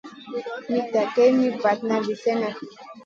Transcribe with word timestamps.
Mitta 0.71 1.03
geyn 1.15 1.33
mi 1.41 1.49
vatna 1.65 1.95
vi 2.07 2.13
slèhna. 2.21 2.49